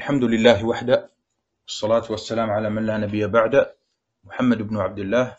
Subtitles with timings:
[0.00, 1.10] الحمد لله وحده
[1.68, 3.74] الصلاة والسلام على من لا نبي بعد
[4.24, 5.36] محمد بن عبد الله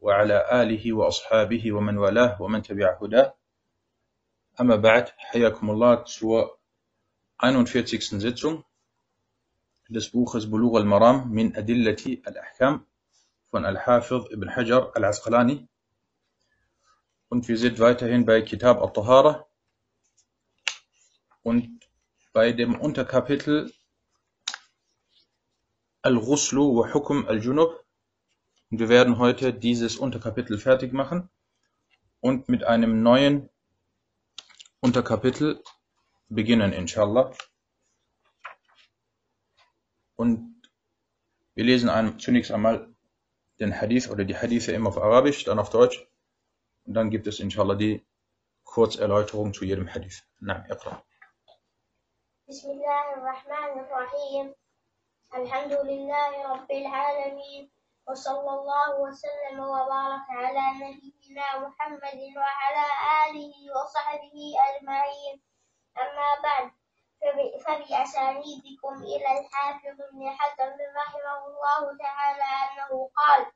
[0.00, 3.34] وعلى آله وأصحابه ومن والاه ومن تبع هداه
[4.60, 6.50] أما بعد حياكم الله سوى
[7.44, 8.64] 41 Sitzung
[9.90, 12.80] des Buches بلوغ المرام من أدلة الأحكام
[13.52, 15.66] von الحافظ ابن حجر العسقلاني
[17.28, 19.46] und wir sind weiterhin bei Kitab al-Tahara.
[21.42, 21.80] Und
[22.32, 23.70] bei dem Unterkapitel
[26.01, 27.83] Al-Ghuslu wa Hukm al-Junub.
[28.71, 31.29] Und wir werden heute dieses Unterkapitel fertig machen
[32.19, 33.49] und mit einem neuen
[34.79, 35.63] Unterkapitel
[36.27, 37.31] beginnen, inshallah.
[40.15, 40.61] Und
[41.53, 42.93] wir lesen ein, zunächst einmal
[43.59, 46.07] den Hadith oder die Hadithe immer auf Arabisch, dann auf Deutsch.
[46.85, 48.05] Und dann gibt es inshallah die
[48.63, 50.23] Kurzerläuterung zu jedem Hadith.
[50.39, 51.03] Na, اقرأ.
[52.47, 54.53] بسم الله الرحمن الرحيم
[55.34, 57.70] الحمد لله رب العالمين
[58.08, 62.84] وصلى الله وسلم وبارك على نبينا محمد وعلى
[63.26, 64.34] آله وصحبه
[64.68, 65.34] أجمعين.
[65.98, 66.70] أما بعد
[67.20, 73.46] فب- فبأسانيدكم إلى الحافظ ابن حزم رحمه الله تعالى أنه قال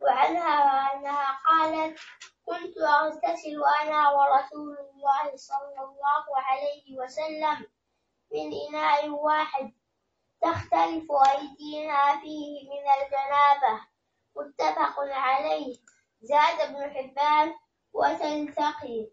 [0.00, 1.98] وعنها وأنها قالت
[2.46, 7.66] كنت أغتسل أنا ورسول الله صلى الله عليه وسلم
[8.32, 9.72] من إناء واحد.
[10.41, 13.81] تختلف أيدينا فيه من الجنابة
[14.35, 15.77] متفق عليه
[16.21, 17.53] زاد ابن حبان
[17.93, 19.07] وتلتقي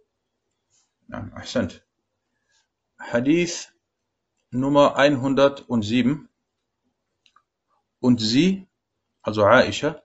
[1.09, 1.73] نعم أحسنت
[3.11, 3.73] Hadith
[4.53, 6.29] Nummer 107
[8.01, 8.69] und sie,
[9.23, 10.03] also Aisha,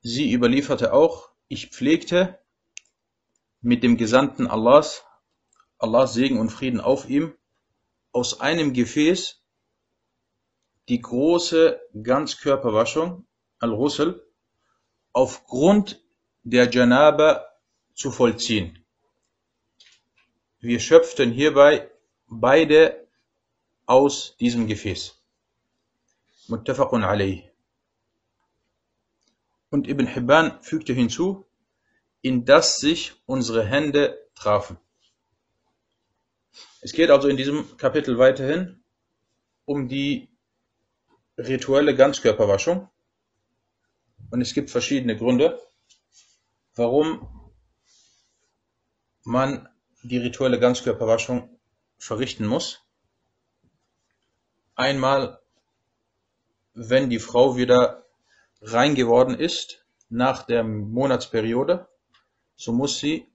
[0.00, 2.38] sie überlieferte auch, ich pflegte
[3.60, 5.04] mit dem Gesandten Allahs,
[5.78, 7.34] Allahs Segen und Frieden auf ihm,
[8.12, 9.37] aus einem Gefäß
[10.89, 13.25] die große Ganzkörperwaschung,
[13.59, 14.25] Al-Ghusl,
[15.13, 16.03] aufgrund
[16.43, 17.45] der Janaba
[17.93, 18.83] zu vollziehen.
[20.59, 21.89] Wir schöpften hierbei
[22.27, 23.07] beide
[23.85, 25.15] aus diesem Gefäß.
[26.47, 27.49] Muttafaqun alayh.
[29.69, 31.45] Und Ibn Hibban fügte hinzu,
[32.21, 34.77] in das sich unsere Hände trafen.
[36.81, 38.83] Es geht also in diesem Kapitel weiterhin
[39.65, 40.29] um die
[41.39, 42.89] rituelle Ganzkörperwaschung.
[44.29, 45.59] Und es gibt verschiedene Gründe,
[46.75, 47.51] warum
[49.23, 49.69] man
[50.03, 51.57] die rituelle Ganzkörperwaschung
[51.97, 52.81] verrichten muss.
[54.75, 55.39] Einmal,
[56.73, 58.05] wenn die Frau wieder
[58.61, 61.87] rein geworden ist nach der Monatsperiode,
[62.55, 63.27] so muss sie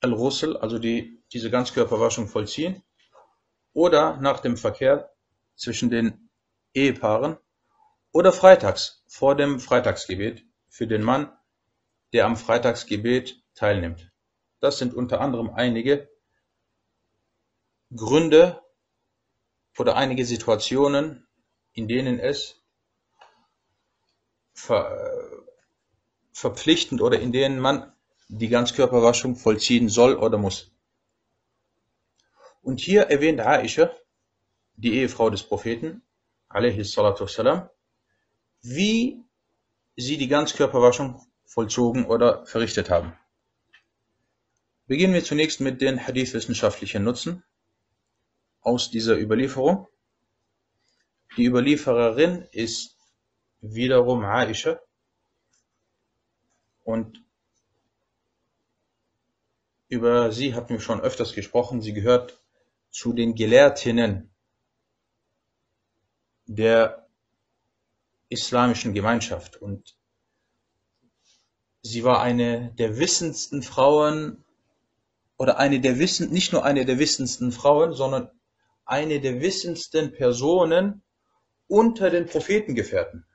[0.00, 2.82] Al-Ghusl, also die, diese Ganzkörperwaschung vollziehen.
[3.72, 5.10] Oder nach dem Verkehr
[5.56, 6.27] zwischen den
[6.78, 7.36] Ehepaaren.
[8.12, 11.30] Oder freitags, vor dem Freitagsgebet, für den Mann,
[12.12, 14.10] der am Freitagsgebet teilnimmt.
[14.60, 16.08] Das sind unter anderem einige
[17.94, 18.62] Gründe
[19.78, 21.26] oder einige Situationen,
[21.72, 22.62] in denen es
[24.52, 25.44] ver,
[26.32, 27.92] verpflichtend oder in denen man
[28.28, 30.70] die Ganzkörperwaschung vollziehen soll oder muss.
[32.62, 33.90] Und hier erwähnt Aisha,
[34.76, 36.02] die Ehefrau des Propheten,
[36.50, 37.68] wassalam,
[38.62, 39.24] wie
[39.96, 43.12] sie die Ganzkörperwaschung vollzogen oder verrichtet haben.
[44.86, 47.44] Beginnen wir zunächst mit den hadithwissenschaftlichen Nutzen
[48.60, 49.86] aus dieser Überlieferung.
[51.36, 52.96] Die Überliefererin ist
[53.60, 54.80] wiederum Aisha
[56.84, 57.22] und
[59.88, 61.82] über sie hatten wir schon öfters gesprochen.
[61.82, 62.40] Sie gehört
[62.90, 64.30] zu den Gelehrtinnen
[66.48, 67.06] der
[68.30, 69.96] islamischen Gemeinschaft und
[71.82, 74.44] sie war eine der wissendsten Frauen
[75.36, 78.30] oder eine der wissen, nicht nur eine der wissendsten Frauen, sondern
[78.86, 81.02] eine der wissendsten Personen
[81.68, 83.26] unter den Prophetengefährten.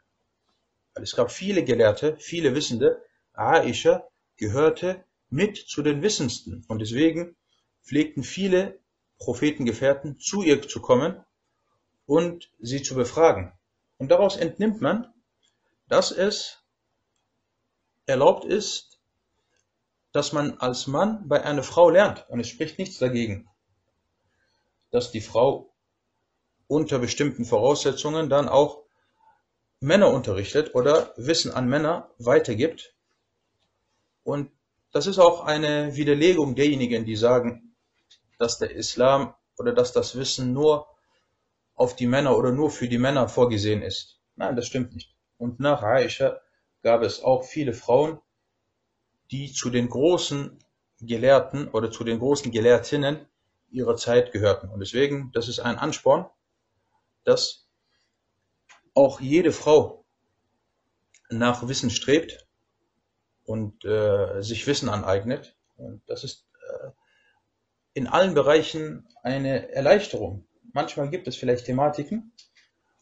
[0.96, 3.02] Weil es gab viele Gelehrte, viele Wissende.
[3.34, 7.36] Aisha gehörte mit zu den Wissendsten und deswegen
[7.84, 8.80] pflegten viele
[9.20, 11.24] Prophetengefährten zu ihr zu kommen
[12.06, 13.54] und sie zu befragen.
[13.98, 15.14] Und daraus entnimmt man,
[15.88, 16.60] dass es
[18.06, 19.00] erlaubt ist,
[20.12, 22.30] dass man als Mann bei einer Frau lernt.
[22.30, 23.50] Und es spricht nichts dagegen,
[24.92, 25.74] dass die Frau
[26.68, 28.84] unter bestimmten Voraussetzungen dann auch
[29.80, 32.96] Männer unterrichtet oder Wissen an Männer weitergibt.
[34.24, 34.52] Und
[34.92, 37.76] das ist auch eine Widerlegung derjenigen, die sagen,
[38.38, 40.88] dass der Islam oder dass das Wissen nur
[41.76, 44.20] auf die Männer oder nur für die Männer vorgesehen ist.
[44.36, 45.14] Nein, das stimmt nicht.
[45.38, 46.40] Und nach Aisha
[46.82, 48.20] gab es auch viele Frauen,
[49.32, 50.60] die zu den großen
[51.02, 53.26] Gelehrten oder zu den großen Gelehrtinnen
[53.72, 54.70] ihrer Zeit gehörten.
[54.70, 56.30] Und deswegen, das ist ein Ansporn,
[57.24, 57.68] dass
[58.94, 60.06] auch jede Frau
[61.30, 62.48] nach Wissen strebt
[63.46, 65.56] und äh, sich Wissen aneignet.
[65.76, 66.90] Und das ist äh,
[67.94, 70.46] in allen Bereichen eine Erleichterung.
[70.74, 72.34] Manchmal gibt es vielleicht Thematiken,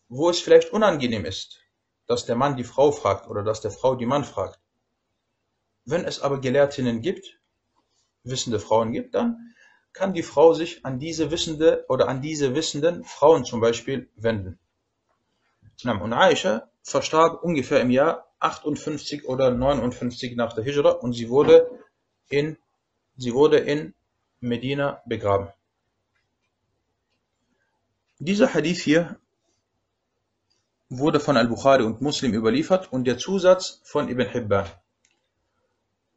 [0.09, 1.61] wo es vielleicht unangenehm ist,
[2.05, 4.59] dass der Mann die Frau fragt oder dass der Frau die Mann fragt.
[5.85, 7.39] Wenn es aber Gelehrtinnen gibt,
[8.23, 9.55] wissende Frauen gibt, dann
[9.93, 14.59] kann die Frau sich an diese wissende oder an diese wissenden Frauen zum Beispiel wenden.
[15.83, 21.69] Und Aisha verstarb ungefähr im Jahr 58 oder 59 nach der Hijra und sie wurde
[22.29, 22.57] in,
[23.15, 23.93] sie wurde in
[24.41, 25.53] Medina begraben.
[28.23, 29.19] Dieser Hadith hier
[30.89, 34.69] wurde von Al-Bukhari und Muslim überliefert und der Zusatz von Ibn Hibban.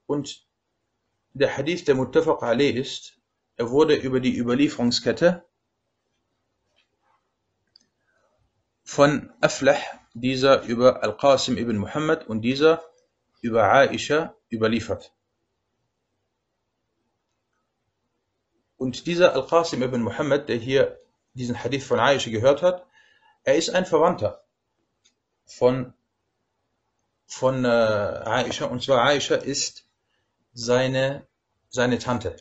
[0.04, 0.46] Und
[1.32, 3.16] der Hadith, der Muttafaq Ali ist,
[3.56, 5.46] er wurde über die Überlieferungskette
[8.82, 9.78] von Aflah,
[10.12, 12.84] dieser über Al-Qasim ibn Muhammad und dieser
[13.40, 15.14] über Aisha überliefert.
[18.76, 21.00] Und dieser Al-Qasim ibn Muhammad, der hier
[21.34, 22.86] diesen Hadith von Aisha gehört hat,
[23.42, 24.44] er ist ein Verwandter
[25.44, 25.92] von,
[27.26, 28.66] von äh, Aisha.
[28.66, 29.86] Und zwar Aisha ist
[30.52, 31.26] seine,
[31.68, 32.36] seine Tante.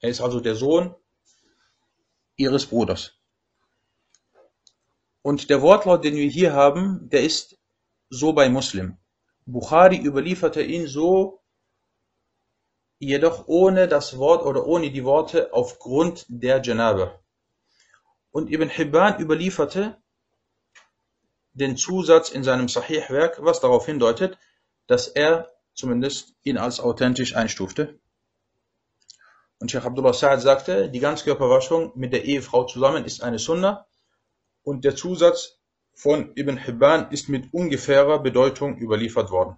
[0.00, 0.94] Er ist also der Sohn
[2.36, 3.14] ihres Bruders.
[5.22, 7.58] Und der Wortlaut, den wir hier haben, der ist
[8.10, 8.96] so bei Muslim.
[9.44, 11.42] Bukhari überlieferte ihn so,
[12.98, 17.18] jedoch ohne das Wort oder ohne die Worte aufgrund der Janabe.
[18.30, 19.96] Und Ibn Hibban überlieferte
[21.52, 24.38] den Zusatz in seinem Sahih-Werk, was darauf hindeutet,
[24.86, 27.98] dass er zumindest ihn als authentisch einstufte.
[29.58, 33.86] Und Sheikh Abdullah Sa'ad sagte, die Ganzkörperwaschung mit der Ehefrau zusammen ist eine Sunna
[34.62, 35.58] und der Zusatz
[35.94, 39.56] von Ibn Hibban ist mit ungefährer Bedeutung überliefert worden.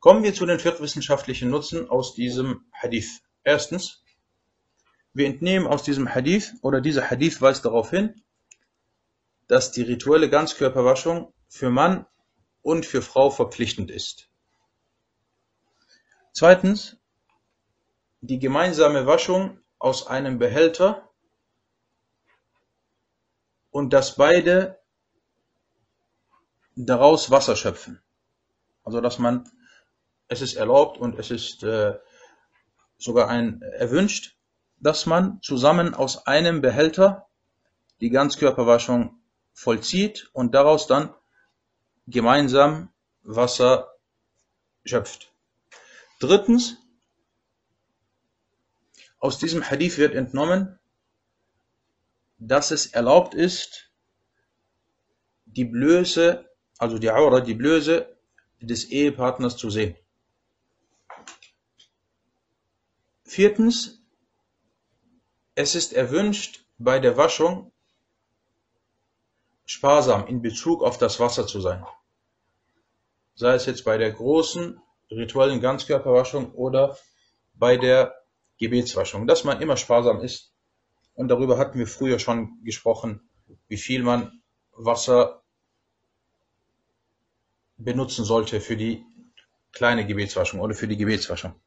[0.00, 3.20] Kommen wir zu den fiqh-wissenschaftlichen Nutzen aus diesem Hadith.
[3.42, 4.02] Erstens,
[5.12, 8.22] wir entnehmen aus diesem Hadith oder dieser Hadith weist darauf hin,
[9.48, 12.06] dass die rituelle Ganzkörperwaschung für Mann
[12.62, 14.28] und für Frau verpflichtend ist.
[16.32, 16.96] Zweitens,
[18.20, 21.10] die gemeinsame Waschung aus einem Behälter
[23.70, 24.78] und dass beide
[26.76, 28.00] daraus Wasser schöpfen.
[28.84, 29.50] Also dass man,
[30.28, 31.98] es ist erlaubt und es ist äh,
[32.98, 34.36] sogar ein erwünscht,
[34.78, 37.26] dass man zusammen aus einem Behälter
[38.00, 39.18] die Ganzkörperwaschung
[39.52, 41.14] vollzieht und daraus dann
[42.06, 42.90] gemeinsam
[43.22, 43.94] Wasser
[44.84, 45.32] schöpft.
[46.20, 46.76] Drittens,
[49.18, 50.78] aus diesem Hadith wird entnommen,
[52.38, 53.90] dass es erlaubt ist,
[55.46, 56.48] die Blöße,
[56.78, 58.16] also die Aura, die Blöße
[58.60, 59.96] des Ehepartners zu sehen.
[63.28, 64.02] Viertens,
[65.54, 67.72] es ist erwünscht, bei der Waschung
[69.66, 71.84] sparsam in Bezug auf das Wasser zu sein.
[73.34, 76.96] Sei es jetzt bei der großen rituellen Ganzkörperwaschung oder
[77.52, 78.14] bei der
[78.58, 80.54] Gebetswaschung, dass man immer sparsam ist.
[81.14, 83.28] Und darüber hatten wir früher schon gesprochen,
[83.68, 84.40] wie viel man
[84.72, 85.42] Wasser
[87.76, 89.04] benutzen sollte für die
[89.72, 91.60] kleine Gebetswaschung oder für die Gebetswaschung.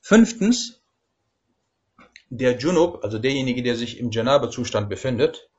[0.00, 0.80] Fünftens,
[2.30, 5.50] der Junub, also derjenige, der sich im Janabe-Zustand befindet,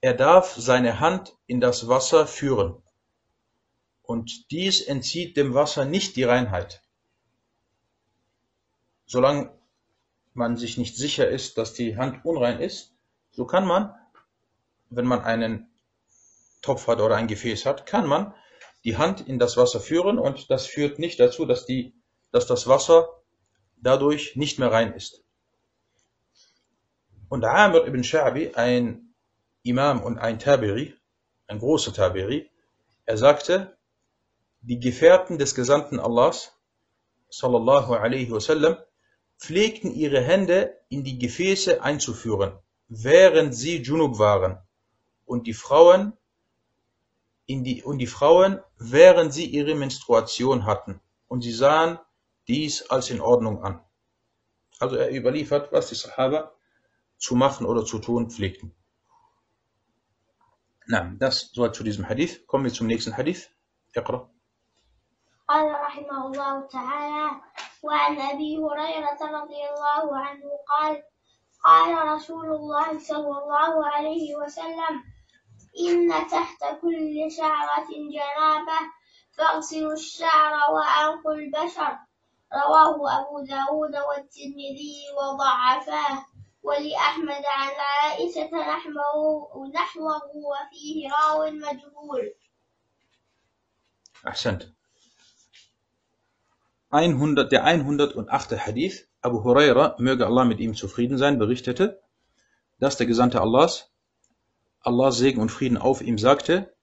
[0.00, 2.82] er darf seine Hand in das Wasser führen.
[4.02, 6.82] Und dies entzieht dem Wasser nicht die Reinheit.
[9.06, 9.52] Solange
[10.34, 12.94] man sich nicht sicher ist, dass die Hand unrein ist,
[13.30, 13.94] so kann man,
[14.90, 15.70] wenn man einen
[16.62, 18.34] Topf hat oder ein Gefäß hat, kann man
[18.84, 21.94] die Hand in das Wasser führen und das führt nicht dazu, dass, die,
[22.32, 23.08] dass das Wasser
[23.76, 25.22] dadurch nicht mehr rein ist.
[27.28, 29.14] Und Amr ibn Sha'bi, ein
[29.62, 30.94] Imam und ein Tabiri,
[31.46, 32.50] ein großer Tabiri,
[33.04, 33.76] er sagte,
[34.60, 36.52] die Gefährten des Gesandten Allahs,
[37.30, 38.76] sallallahu alaihi wasallam,
[39.38, 42.58] pflegten ihre Hände in die Gefäße einzuführen,
[42.88, 44.58] während sie Junub waren,
[45.24, 46.12] und die Frauen
[47.46, 51.98] in die, und die Frauen, während sie ihre Menstruation hatten, und sie sahen
[52.48, 53.84] dies als in Ordnung an.
[54.78, 56.52] Also er überliefert, was die Sahaba
[57.16, 58.74] zu machen oder zu tun pflegten.
[60.86, 62.46] Na, das soll zu diesem Hadith.
[62.46, 63.48] Kommen wir zum nächsten Hadith.
[63.96, 64.28] اقرأ.
[65.48, 67.40] قال رحمه الله تعالى
[67.82, 71.02] وعن أبي هريرة رضي الله عنه قال
[71.64, 74.94] قال رسول الله صلى الله عليه وسلم
[75.88, 78.80] إن تحت كل شعرة جنابة
[79.36, 81.98] فاغسلوا الشعر وأنقوا البشر
[82.53, 86.25] رواه أبو داود والترمذي وضعفاه
[86.63, 92.33] ولأحمد عن عائشة نحوه, نحوه وفيه راو مجهول
[94.23, 94.73] Ahsant.
[96.91, 98.65] 100, der 108.
[98.65, 102.01] Hadith, Abu Huraira, möge Allah mit ihm zufrieden sein, berichtete,
[102.79, 103.91] dass der Gesandte Allahs,
[104.81, 106.73] Allahs Segen und Frieden auf ihm sagte,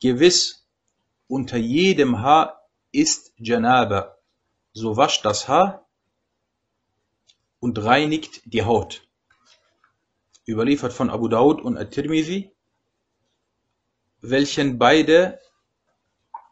[0.00, 0.66] gewiss,
[1.28, 4.11] unter jedem Haar ist Janaba,
[4.73, 5.87] so wascht das Haar
[7.59, 9.07] und reinigt die Haut.
[10.47, 12.51] Überliefert von Abu Daud und At-Tirmidhi,
[14.19, 15.39] welchen beide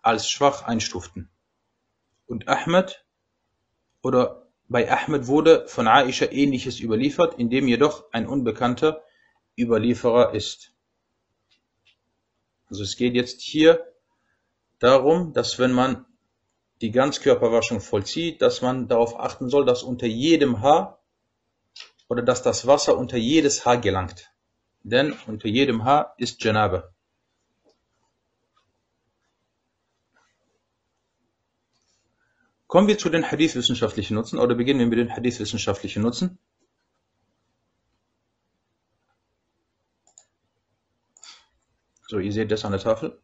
[0.01, 1.29] als schwach einstuften.
[2.27, 3.03] Und Ahmed
[4.01, 9.03] oder bei Ahmed wurde von Aisha ähnliches überliefert, in dem jedoch ein unbekannter
[9.57, 10.71] Überlieferer ist.
[12.69, 13.85] Also es geht jetzt hier
[14.79, 16.05] darum, dass wenn man
[16.81, 20.99] die Ganzkörperwaschung vollzieht, dass man darauf achten soll, dass unter jedem Haar
[22.07, 24.33] oder dass das Wasser unter jedes Haar gelangt.
[24.83, 26.91] Denn unter jedem Haar ist Janaba.
[32.65, 36.39] Kommen wir zu den Hadith-wissenschaftlichen Nutzen oder beginnen wir mit den Hadith-wissenschaftlichen Nutzen.
[42.07, 43.21] So, ihr seht das an der Tafel.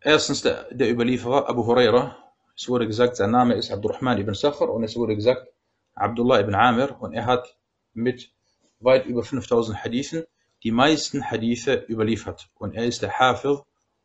[0.00, 2.16] Erstens der, der Überlieferer Abu Huraira.
[2.56, 5.48] Es wurde gesagt, sein Name ist Abdurrahman ibn Sakhar und es wurde gesagt
[5.94, 7.56] Abdullah ibn Amir und er hat
[7.94, 8.30] mit
[8.78, 10.24] weit über 5000 Hadithen
[10.62, 13.58] die meisten Hadithe überliefert und er ist der Hafiz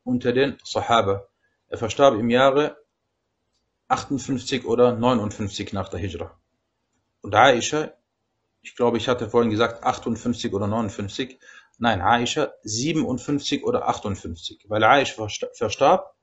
[0.04, 1.28] unter den Sahaba.
[1.68, 2.78] Er verstarb im Jahre
[3.88, 6.36] 58 oder 59 nach der Hijra.
[7.22, 7.94] Und Aisha,
[8.64, 11.38] ich glaube, ich hatte vorhin gesagt 58 oder 59.
[11.80, 16.16] Nein, Aisha 57 oder 58, weil Aisha verstarb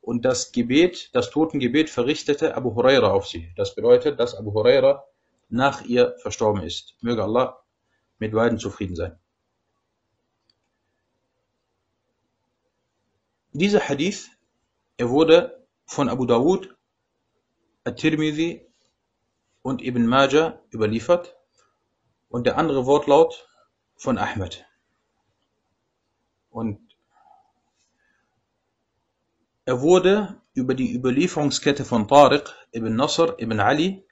[0.00, 3.52] und das Gebet, das Totengebet verrichtete Abu Huraira auf sie.
[3.56, 5.04] Das bedeutet, dass Abu Huraira
[5.48, 6.94] nach ihr verstorben ist.
[7.00, 7.60] Möge Allah
[8.18, 9.18] mit beiden zufrieden sein.
[13.52, 14.30] Dieser Hadith,
[14.96, 16.76] er wurde von Abu Dawud,
[17.84, 18.64] At-Tirmidhi
[19.62, 21.36] und Ibn Majah überliefert
[22.28, 23.49] und der andere Wortlaut
[24.00, 24.66] von Ahmed.
[26.48, 26.80] Und
[29.66, 34.02] er wurde über die Überlieferungskette von Tariq ibn Nasr ibn Ali,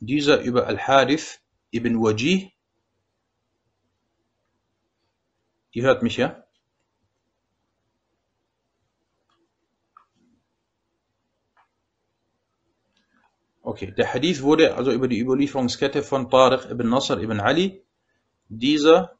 [0.00, 2.50] dieser über Al-Harith ibn Wajih,
[5.72, 6.42] ihr hört mich ja,
[13.60, 17.84] Okay, der Hadith wurde also über die Überlieferungskette von Tariq ibn Nasr ibn Ali,
[18.48, 19.16] dieser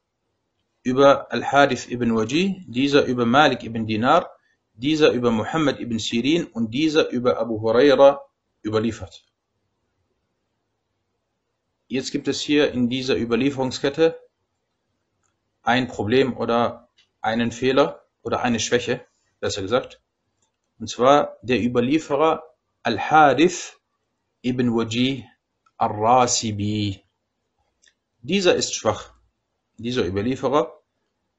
[0.87, 4.31] über Al-Hadith ibn Wajih, dieser über Malik ibn Dinar,
[4.71, 8.21] dieser über Muhammad ibn Sirin und dieser über Abu Huraira
[8.63, 9.25] überliefert.
[11.89, 14.17] Jetzt gibt es hier in dieser Überlieferungskette
[15.61, 16.87] ein Problem oder
[17.19, 19.05] einen Fehler oder eine Schwäche,
[19.41, 20.01] besser gesagt.
[20.79, 22.43] Und zwar der Überlieferer
[22.83, 23.77] Al-Hadith
[24.41, 25.25] ibn Wajih
[25.75, 27.03] al-Rasibi.
[28.21, 29.11] Dieser ist schwach.
[29.75, 30.76] Dieser Überlieferer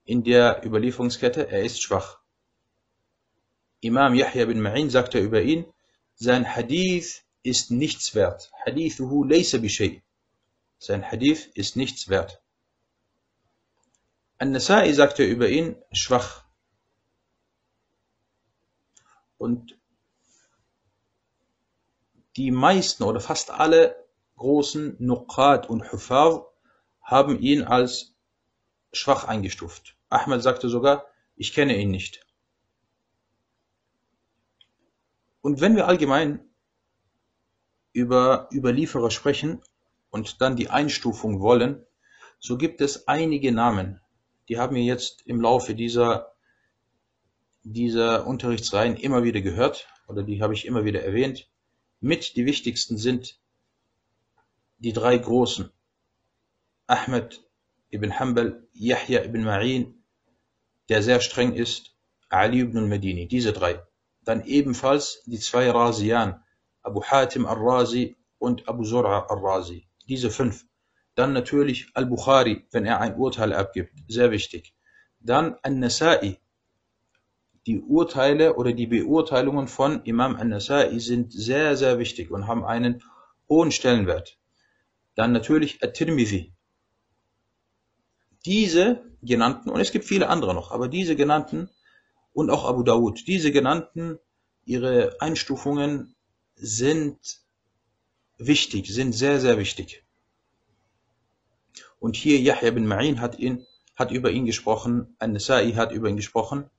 [0.08, 2.18] in der Überlieferungskette, er ist schwach.
[3.80, 5.70] Imam Yahya bin Ma'in sagte über ihn,
[6.14, 8.50] sein Hadith ist nichts wert.
[8.64, 10.02] Hadithuhu laysa bishay.
[10.78, 12.40] Sein Hadith ist nichts wert.
[14.38, 16.42] An-Nasai sagte über ihn, schwach.
[19.36, 19.78] Und
[22.36, 26.50] die meisten oder fast alle großen Nuqat und Hufar
[27.02, 28.14] haben ihn als
[28.90, 29.97] schwach eingestuft.
[30.10, 32.26] Ahmed sagte sogar, ich kenne ihn nicht.
[35.40, 36.40] Und wenn wir allgemein
[37.92, 39.62] über Überlieferer sprechen
[40.10, 41.84] und dann die Einstufung wollen,
[42.38, 44.00] so gibt es einige Namen,
[44.48, 46.32] die haben wir jetzt im Laufe dieser,
[47.62, 51.48] dieser Unterrichtsreihen immer wieder gehört oder die habe ich immer wieder erwähnt.
[52.00, 53.38] Mit die wichtigsten sind
[54.78, 55.70] die drei Großen,
[56.86, 57.44] Ahmed
[57.92, 59.97] ibn Hanbal, Yahya ibn Ma'in,
[60.88, 61.94] der sehr streng ist,
[62.28, 63.82] Ali ibn al-Madini, diese drei.
[64.22, 66.42] Dann ebenfalls die zwei Razian,
[66.82, 69.88] Abu Hatim al-Razi und Abu Zur'a al-Razi.
[70.08, 70.64] diese fünf.
[71.14, 74.74] Dann natürlich Al-Bukhari, wenn er ein Urteil abgibt, sehr wichtig.
[75.20, 76.38] Dann An-Nasa'i.
[77.66, 83.02] Die Urteile oder die Beurteilungen von Imam An-Nasa'i sind sehr, sehr wichtig und haben einen
[83.48, 84.38] hohen Stellenwert.
[85.14, 86.54] Dann natürlich At-Tirmidhi.
[88.48, 91.68] Diese genannten, und es gibt viele andere noch, aber diese genannten
[92.32, 94.18] und auch Abu Dawud, diese genannten,
[94.64, 96.14] ihre Einstufungen
[96.54, 97.42] sind
[98.38, 100.02] wichtig, sind sehr, sehr wichtig.
[102.00, 106.16] Und hier Yahya bin Ma'in hat, ihn, hat über ihn gesprochen, An-Nasa'i hat über ihn
[106.16, 106.70] gesprochen.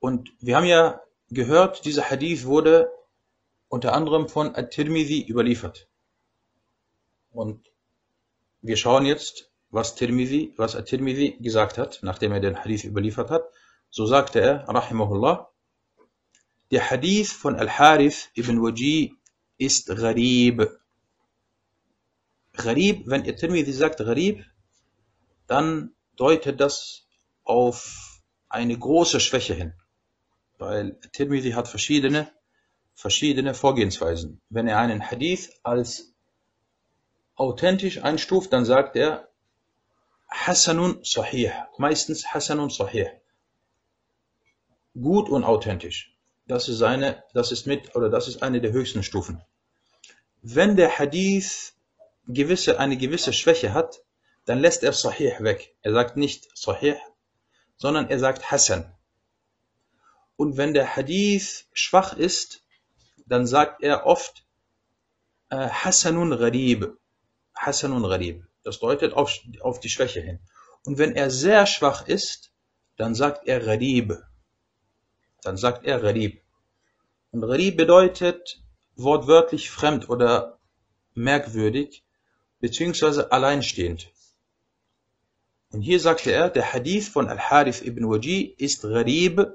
[0.00, 1.00] Und wir haben ja
[1.30, 2.90] gehört, dieser Hadith wurde
[3.68, 5.88] unter anderem von At-Tirmidhi überliefert.
[7.30, 7.70] Und
[8.60, 13.44] wir schauen jetzt, was Tirmidhi, was At-Tirmidhi gesagt hat, nachdem er den Hadith überliefert hat.
[13.90, 15.50] So sagte er, Rahimahullah,
[16.70, 19.12] der Hadith von Al-Harith ibn Wajih
[19.58, 20.68] ist Gharib.
[22.52, 24.44] Gharib, wenn Tirmidhi sagt Gharib,
[25.46, 27.06] dann deutet das
[27.44, 29.72] auf eine große Schwäche hin.
[30.58, 32.30] Weil Tirmidhi hat verschiedene,
[32.94, 34.40] verschiedene Vorgehensweisen.
[34.48, 36.12] Wenn er einen Hadith als
[37.34, 39.29] authentisch einstuft, dann sagt er
[40.30, 41.52] Hasanun Sahih.
[41.78, 43.08] Meistens Hasanun Sahih.
[44.94, 46.16] Gut und authentisch.
[46.46, 49.42] Das ist eine, das ist mit, oder das ist eine der höchsten Stufen.
[50.42, 51.74] Wenn der Hadith
[52.26, 54.02] gewisse, eine gewisse Schwäche hat,
[54.46, 55.74] dann lässt er Sahih weg.
[55.82, 56.96] Er sagt nicht Sahih,
[57.76, 58.92] sondern er sagt Hassan.
[60.36, 62.64] Und wenn der Hadith schwach ist,
[63.26, 64.44] dann sagt er oft
[65.50, 66.96] äh, Hassanun Gharib.
[67.54, 68.49] Hassanun Gharib.
[68.62, 70.40] Das deutet auf, auf die Schwäche hin.
[70.84, 72.52] Und wenn er sehr schwach ist,
[72.96, 74.18] dann sagt er Gharib.
[75.42, 76.42] Dann sagt er Gharib.
[77.30, 78.62] Und Gharib bedeutet
[78.96, 80.58] wortwörtlich fremd oder
[81.14, 82.04] merkwürdig
[82.60, 84.10] beziehungsweise alleinstehend.
[85.72, 89.46] Und hier sagte er, der Hadith von Al-Harith ibn Wajih ist Gharib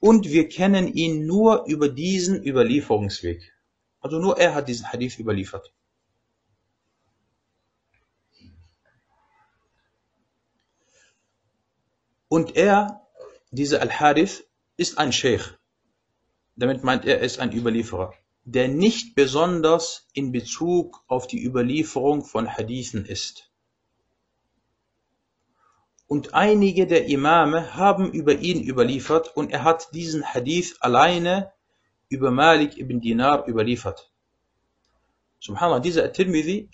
[0.00, 3.52] und wir kennen ihn nur über diesen Überlieferungsweg.
[4.00, 5.72] Also nur er hat diesen Hadith überliefert.
[12.34, 13.06] Und er,
[13.50, 14.44] dieser Al-Harith,
[14.76, 15.44] ist ein Sheikh.
[16.56, 18.12] Damit meint er, er ist ein Überlieferer
[18.44, 23.50] der nicht besonders in Bezug auf die Überlieferung von Hadithen ist.
[26.06, 31.52] Und einige der Imame haben über ihn überliefert und er hat diesen Hadith alleine
[32.08, 34.12] über Malik ibn Dinar überliefert.
[35.40, 36.68] Subhanallah, dieser At-Tirmidhi,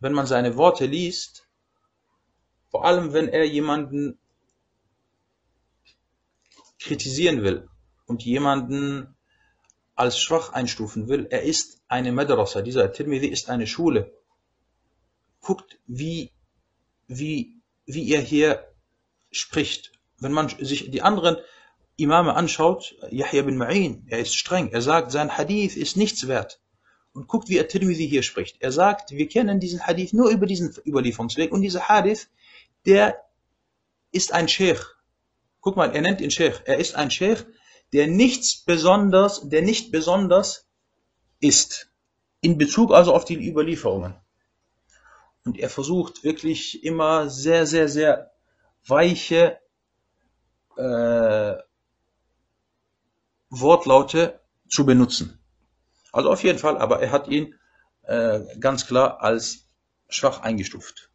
[0.00, 1.48] wenn man seine Worte liest,
[2.70, 4.18] vor allem wenn er jemanden
[6.78, 7.68] kritisieren will
[8.06, 9.14] und jemanden
[9.94, 14.12] als schwach einstufen will, er ist eine Madrasa, dieser Tirmidhi ist eine Schule.
[15.40, 16.30] Guckt, wie,
[17.08, 18.68] wie, wie er hier
[19.30, 19.92] spricht.
[20.20, 21.36] Wenn man sich die anderen
[21.96, 26.60] Imame anschaut, Yahya bin Ma'in, er ist streng, er sagt, sein Hadith ist nichts wert.
[27.12, 28.58] Und guckt, wie At-Tirmidhi hier spricht.
[28.60, 32.28] Er sagt, wir kennen diesen Hadith nur über diesen Überlieferungsweg und dieser Hadith,
[32.86, 33.24] der
[34.12, 34.97] ist ein Sheikh.
[35.60, 36.62] Guck mal, er nennt ihn Sheikh.
[36.64, 37.44] Er ist ein Sheikh,
[37.92, 40.66] der nichts besonders, der nicht besonders
[41.40, 41.90] ist.
[42.40, 44.14] In Bezug also auf die Überlieferungen.
[45.44, 48.32] Und er versucht wirklich immer sehr, sehr, sehr
[48.86, 49.58] weiche
[50.76, 51.54] äh,
[53.50, 55.38] Wortlaute zu benutzen.
[56.12, 57.54] Also auf jeden Fall, aber er hat ihn
[58.02, 59.68] äh, ganz klar als
[60.08, 61.10] schwach eingestuft.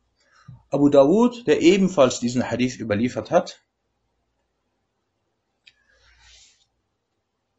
[0.70, 3.64] Abu Dawud, der ebenfalls diesen Hadith überliefert hat,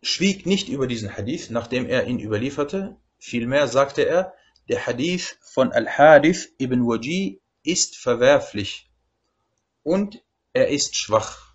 [0.06, 4.34] schwieg nicht über diesen Hadith, nachdem er ihn überlieferte, vielmehr sagte er,
[4.68, 8.90] der Hadith von Al-Harith ibn Wajih ist verwerflich
[9.82, 11.54] und er ist schwach.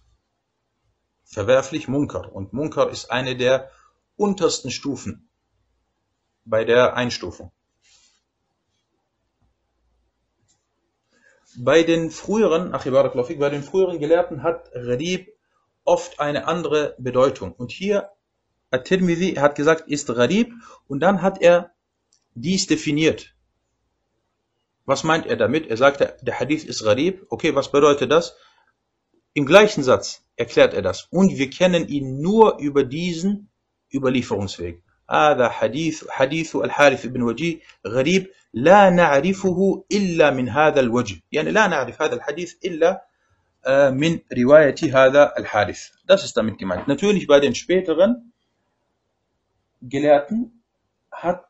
[1.23, 2.33] Verwerflich Munkar.
[2.33, 3.71] Und Munkar ist eine der
[4.17, 5.29] untersten Stufen
[6.43, 7.51] bei der Einstufung.
[11.57, 15.35] Bei den früheren, bei den früheren Gelehrten hat Gharib
[15.83, 17.53] oft eine andere Bedeutung.
[17.53, 18.11] Und hier
[18.70, 20.52] At-Tirmidhi hat gesagt, ist Gharib
[20.88, 21.70] und dann hat er
[22.34, 23.34] dies definiert.
[24.84, 25.68] Was meint er damit?
[25.68, 27.26] Er sagte, der Hadith ist Gharib.
[27.30, 28.36] Okay, was bedeutet das?
[29.32, 31.08] Im gleichen Satz erklärt er das.
[31.10, 33.48] Und wir kennen ihn nur über diesen
[33.92, 34.82] Überlieferungsweg.
[35.10, 41.66] هذا حديث حديث الحارث بن وجيه غريب لا نعرفه إلا من هذا الوجه يعني لا
[41.66, 43.04] نعرف هذا الحديث إلا
[43.90, 48.32] من رواية هذا الحارث das ist damit gemeint natürlich bei den späteren
[49.81, 50.63] Gelehrten
[51.11, 51.45] hat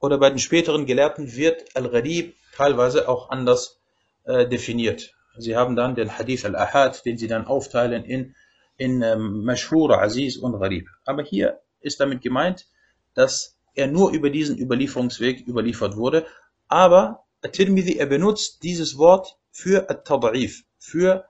[0.00, 3.80] oder bei den späteren Gelehrten wird Al-Gharib teilweise auch anders
[4.24, 5.14] äh, definiert.
[5.36, 8.34] Sie haben dann den Hadith Al-Ahad, den sie dann aufteilen in,
[8.76, 10.88] in ähm, Mashhur, Aziz und Gharib.
[11.04, 12.66] Aber hier ist damit gemeint,
[13.14, 16.26] dass er nur über diesen Überlieferungsweg überliefert wurde.
[16.68, 21.24] Aber At-Tirmidhi, er benutzt dieses Wort für At-Tad'if, für,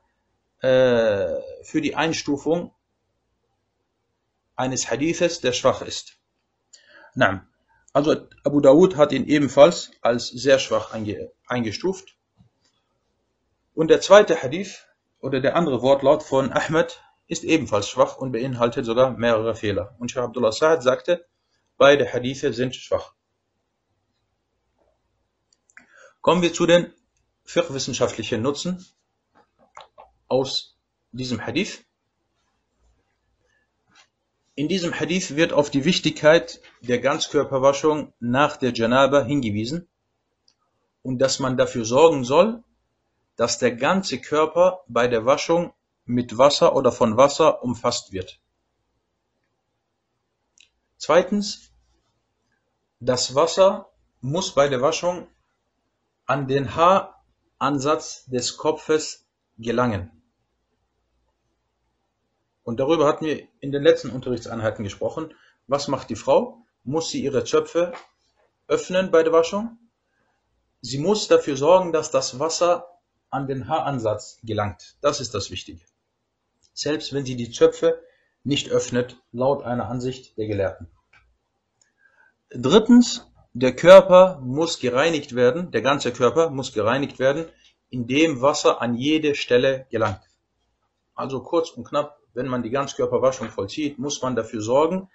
[0.60, 2.72] äh, für die Einstufung
[4.60, 6.18] eines Hadithes, der schwach ist.
[7.14, 7.46] Naam.
[7.92, 12.16] Also Abu Dawud hat ihn ebenfalls als sehr schwach einge eingestuft.
[13.74, 14.86] Und der zweite Hadith
[15.20, 19.96] oder der andere Wortlaut von Ahmed ist ebenfalls schwach und beinhaltet sogar mehrere Fehler.
[19.98, 21.26] Und Sheikh Abdullah Sa'ad sagte,
[21.76, 23.14] beide Hadithe sind schwach.
[26.20, 26.92] Kommen wir zu den
[27.44, 28.84] fiqh-wissenschaftlichen Nutzen
[30.28, 30.76] aus
[31.12, 31.84] diesem Hadith.
[34.60, 39.88] In diesem Hadith wird auf die Wichtigkeit der Ganzkörperwaschung nach der Janaba hingewiesen
[41.00, 42.62] und dass man dafür sorgen soll,
[43.36, 45.72] dass der ganze Körper bei der Waschung
[46.04, 48.38] mit Wasser oder von Wasser umfasst wird.
[50.98, 51.72] Zweitens,
[52.98, 55.26] das Wasser muss bei der Waschung
[56.26, 60.19] an den Haaransatz des Kopfes gelangen.
[62.70, 65.34] Und darüber hatten wir in den letzten Unterrichtseinheiten gesprochen.
[65.66, 66.64] Was macht die Frau?
[66.84, 67.92] Muss sie ihre Zöpfe
[68.68, 69.76] öffnen bei der Waschung?
[70.80, 72.86] Sie muss dafür sorgen, dass das Wasser
[73.28, 74.94] an den Haaransatz gelangt.
[75.00, 75.80] Das ist das Wichtige.
[76.72, 78.04] Selbst wenn sie die Zöpfe
[78.44, 80.86] nicht öffnet, laut einer Ansicht der Gelehrten.
[82.50, 87.46] Drittens, der Körper muss gereinigt werden, der ganze Körper muss gereinigt werden,
[87.88, 90.22] indem Wasser an jede Stelle gelangt.
[91.16, 95.09] Also kurz und knapp, wenn man die Ganzkörperwaschung vollzieht, muss man dafür sorgen,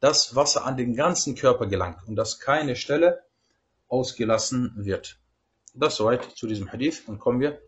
[0.00, 3.24] dass Wasser an den ganzen Körper gelangt und dass keine Stelle
[3.88, 5.18] ausgelassen wird.
[5.74, 7.60] Das soweit zu diesem Hadith und kommen wir,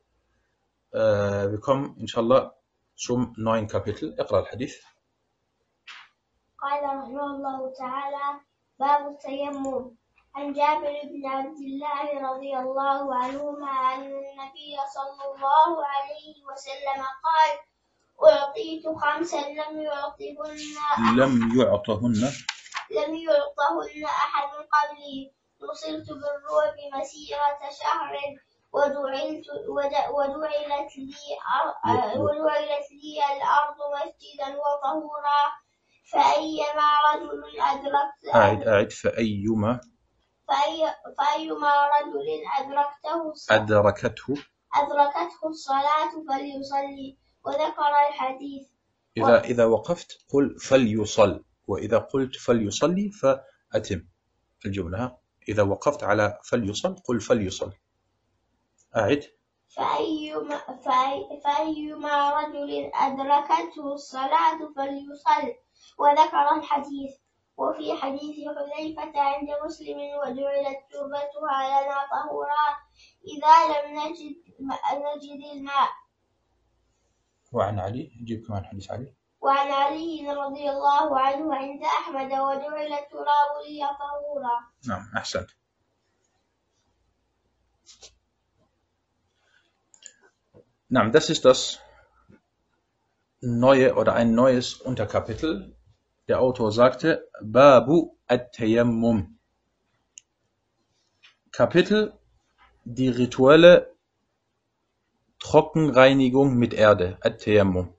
[0.92, 2.54] äh, wir kommen inshallah
[2.94, 4.14] zum neuen Kapitel.
[4.18, 4.82] Iqra al-Hadith.
[6.60, 8.40] قال رحمه الله تعالى
[8.78, 9.96] باب التيمم
[10.34, 17.50] عن جابر بن عبد الله رضي الله عنهما أن النبي صلى الله عليه وسلم قال
[18.23, 20.57] أعطيت خمسا لم يعطهن
[21.17, 22.13] لم يعطهن؟
[22.91, 25.31] لم يعطهن أحد قبلي.
[25.61, 28.13] نصرت بالرعب مسيرة شهر
[28.73, 31.13] ودعلت ود- ودعلت لي
[32.19, 35.41] ودعلت لي الأرض مسجدا وطهورا.
[36.11, 38.91] فأيما رجل أدركت أعد أعد.
[38.91, 39.79] فأيما؟
[40.47, 42.27] فأي فأيما رجل
[42.59, 44.33] أدركته أدركته؟
[44.75, 47.17] أدركته الصلاة فليصلي.
[47.45, 48.67] وذكر الحديث.
[49.17, 54.07] إذا إذا وقفت قل فليصل وإذا قلت فليصلي فأتم
[54.65, 55.17] الجملة؟
[55.49, 57.71] إذا وقفت على فليصل قل فليصل.
[58.95, 59.23] أعد.
[59.75, 65.53] فأيما, فأي فأيما رجل أدركته الصلاة فليصل.
[65.97, 67.15] وذكر الحديث.
[67.57, 72.67] وفي حديث حذيفة عند مسلم وجعلت تربتها لنا طهورا
[73.27, 74.35] إذا لم نجد
[74.93, 75.89] نجد الماء.
[77.54, 83.52] وعن علي جيب كمان حديث علي وعن علي رضي الله عنه عند أحمد وجعل التراب
[83.66, 84.56] لي طهورا
[84.88, 85.50] نعم أحسنت
[90.92, 91.78] Nein, das ist das
[93.40, 95.76] neue oder ein neues Unterkapitel.
[96.26, 99.38] Der Autor sagte, Babu at-Tayammum.
[101.52, 102.12] Kapitel,
[102.84, 103.93] die rituelle
[105.45, 107.93] Trockenreinigung mit Erde, at-Tayammum.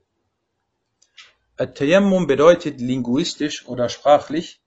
[1.55, 4.61] At-Tayammum bedeutet linguistisch oder sprachlich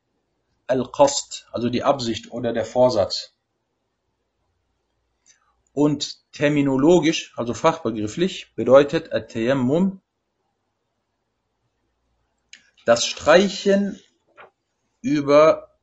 [0.66, 3.34] Al-Qasd, also die Absicht oder der Vorsatz.
[5.74, 10.00] Und terminologisch, also fachbegrifflich, bedeutet At-Tayammum
[12.86, 14.00] das Streichen
[15.02, 15.76] über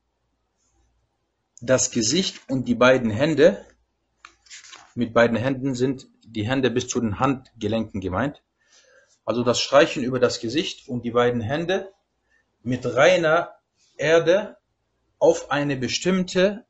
[1.62, 3.64] das Gesicht und die beiden Hände.
[4.96, 8.44] Mit beiden Händen sind die Hände bis zu den Handgelenken gemeint.
[9.26, 11.92] Also das Streichen über das Gesicht und die beiden Hände
[12.64, 13.54] mit reiner
[13.98, 14.58] Erde
[15.20, 16.66] auf eine bestimmte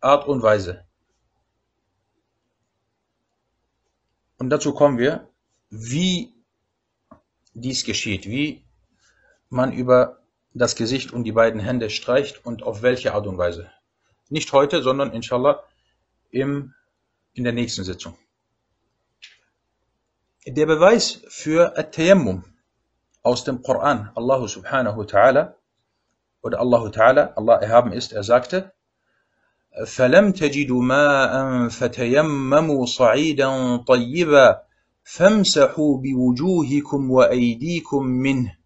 [0.00, 0.84] Art und Weise.
[4.38, 5.28] Und dazu kommen wir,
[5.70, 6.34] wie
[7.54, 8.64] dies geschieht, wie
[9.48, 10.22] man über
[10.54, 13.70] das Gesicht und die beiden Hände streicht und auf welche Art und Weise.
[14.28, 15.62] Nicht heute, sondern inshallah
[16.30, 16.74] im,
[17.33, 18.17] in der nächsten Sitzung.
[20.45, 22.43] Der Beweis für At-Tayammum
[23.21, 25.55] aus dem Koran, Allah subhanahu wa ta'ala,
[26.41, 28.71] oder Allah Ta'ala, Allah erhaben ist, er sagte,
[29.85, 34.61] فلم تجدوا ماء فتيمموا صعيدا طيبا
[35.03, 38.57] فامسحوا بوجوهكم وأيديكم منه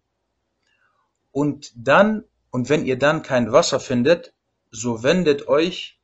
[1.32, 4.34] und dann und wenn ihr dann kein Wasser findet
[4.70, 6.00] so wendet euch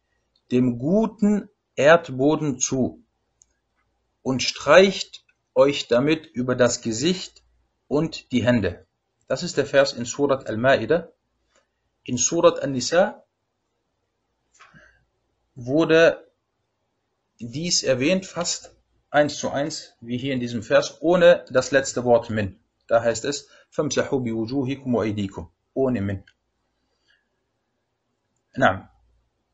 [0.52, 3.04] dem guten Erdboden zu
[4.22, 7.42] und streicht euch damit über das Gesicht
[7.88, 8.86] und die Hände.
[9.26, 11.08] Das ist der Vers in Surat Al-Ma'idah.
[12.04, 13.24] In Surat An-Nisa
[15.54, 16.30] wurde
[17.38, 18.74] dies erwähnt, fast
[19.10, 22.58] eins zu eins, wie hier in diesem Vers, ohne das letzte Wort min.
[22.86, 26.24] Da heißt es, فَمْسَحُوا بِوُجُوهِكُمْ وَأَيْدِيكُمْ Ohne min.
[28.54, 28.90] Na,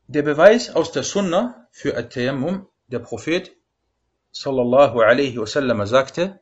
[0.09, 3.55] der Beweis aus der Sunna für At-Tayammum, der Prophet
[4.31, 6.39] sallallahu alaihi wasallam sagte,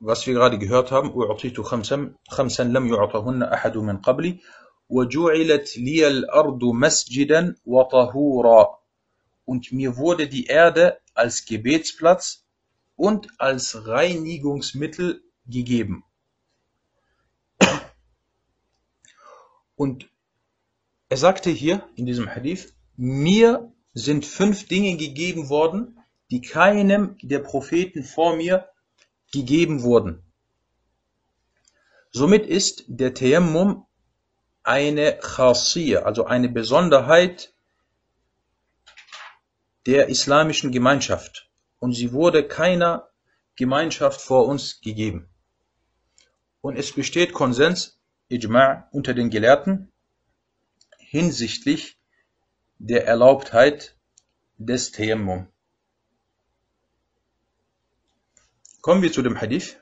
[0.00, 4.38] was wir gerade gehört haben, أُعْطِيتُ خَمْسًا لَمْ يُعْطَهُنَّ أَحَدٌ مِنْ قَبْلِ
[4.88, 8.78] وَجُعِلَتْ لِيَ الْأَرْضُ مَسْجِدًا وَطَهُورًا
[9.44, 12.44] Und mir wurde die Erde als Gebetsplatz
[12.96, 16.04] und als Reinigungsmittel gegeben.
[19.74, 20.08] Und
[21.13, 25.99] er sagte hier in diesem Hadith, mir sind fünf Dinge gegeben worden,
[26.31, 28.67] die keinem der Propheten vor mir
[29.31, 30.23] gegeben wurden.
[32.09, 33.85] Somit ist der Tayammum
[34.63, 37.53] eine Khasiyya, also eine Besonderheit
[39.85, 41.47] der islamischen Gemeinschaft.
[41.77, 43.07] Und sie wurde keiner
[43.55, 45.29] Gemeinschaft vor uns gegeben.
[46.61, 47.99] Und es besteht Konsens,
[48.31, 49.92] Ijma' unter den Gelehrten
[51.13, 51.99] hinsichtlich
[52.79, 53.95] der Erlaubtheit
[54.57, 55.47] des Tayammum.
[58.81, 59.79] Kommen wir zu dem Hadith.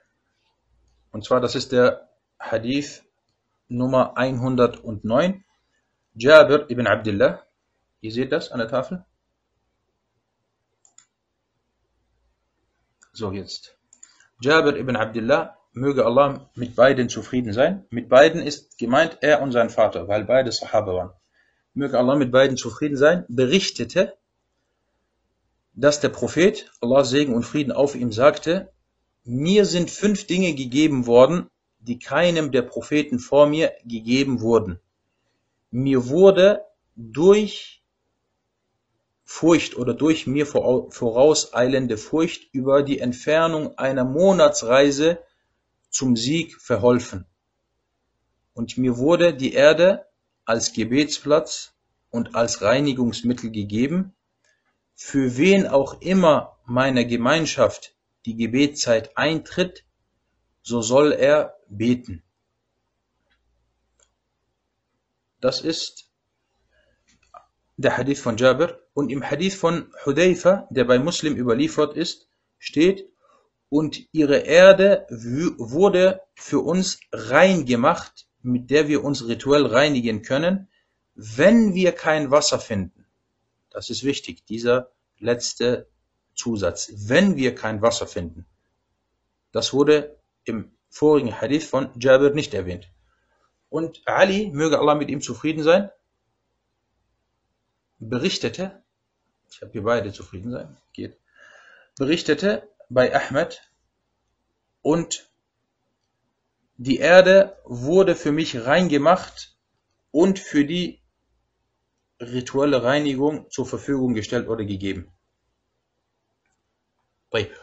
[1.13, 3.05] Und zwar, das ist der Hadith
[3.69, 5.45] Nummer 109.
[6.15, 7.45] Jabir ibn Abdullah.
[8.01, 9.05] Ihr seht das an der Tafel?
[13.13, 13.77] So, jetzt.
[14.41, 17.85] Jabir ibn Abdullah, möge Allah mit beiden zufrieden sein.
[17.89, 21.20] Mit beiden ist gemeint er und sein Vater, weil beide Sahaba waren.
[21.73, 24.17] Möge Allah mit beiden zufrieden sein, berichtete,
[25.73, 28.71] dass der Prophet, Allah Segen und Frieden auf ihm, sagte,
[29.23, 31.47] mir sind fünf Dinge gegeben worden,
[31.79, 34.79] die keinem der Propheten vor mir gegeben wurden.
[35.69, 37.81] Mir wurde durch
[39.23, 45.19] Furcht oder durch mir vorauseilende Furcht über die Entfernung einer Monatsreise
[45.89, 47.25] zum Sieg verholfen.
[48.53, 50.05] Und mir wurde die Erde
[50.51, 51.73] als Gebetsplatz
[52.09, 54.13] und als Reinigungsmittel gegeben,
[54.95, 59.85] für wen auch immer meiner Gemeinschaft die Gebetszeit eintritt,
[60.61, 62.21] so soll er beten.
[65.39, 66.11] Das ist
[67.77, 68.77] der Hadith von Jabir.
[68.93, 72.27] Und im Hadith von Hudayfa, der bei Muslim überliefert ist,
[72.59, 73.09] steht,
[73.69, 80.67] und ihre Erde wurde für uns rein gemacht, mit der wir uns rituell reinigen können,
[81.15, 83.05] wenn wir kein Wasser finden.
[83.69, 85.87] Das ist wichtig, dieser letzte
[86.35, 86.91] Zusatz.
[86.95, 88.45] Wenn wir kein Wasser finden.
[89.51, 92.89] Das wurde im vorigen Hadith von Jabir nicht erwähnt.
[93.69, 95.89] Und Ali, möge Allah mit ihm zufrieden sein,
[97.99, 98.83] berichtete,
[99.49, 101.17] ich habe hier beide zufrieden sein, geht,
[101.97, 103.61] berichtete bei Ahmed
[104.81, 105.30] und
[106.77, 109.55] die Erde wurde für mich rein gemacht
[110.11, 111.01] und für die
[112.19, 115.11] rituelle Reinigung zur Verfügung gestellt oder gegeben.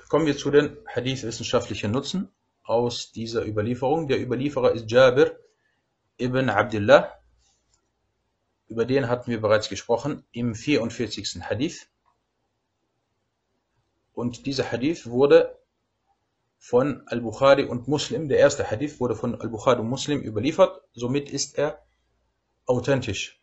[0.08, 4.08] Kommen wir zu den Hadith-wissenschaftlichen Nutzen aus dieser Überlieferung.
[4.08, 5.38] Der Überlieferer ist Jabir
[6.18, 7.12] ibn Abdullah.
[8.66, 11.42] Über den hatten wir bereits gesprochen im 44.
[11.42, 11.88] Hadith.
[14.12, 15.57] Und dieser Hadith wurde
[16.58, 21.56] von Al-Bukhari und Muslim, der erste Hadith wurde von Al-Bukhari und Muslim überliefert, somit ist
[21.56, 21.82] er
[22.66, 23.40] authentisch.